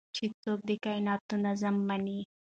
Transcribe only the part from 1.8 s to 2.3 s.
مني